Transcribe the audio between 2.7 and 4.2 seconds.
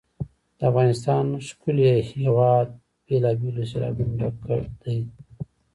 له بېلابېلو سیلابونو